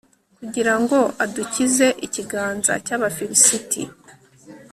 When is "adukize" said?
1.23-1.87